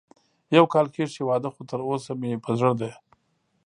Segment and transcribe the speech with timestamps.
[0.57, 2.91] يو کال کېږي چې واده خو تر اوسه مې په زړه ده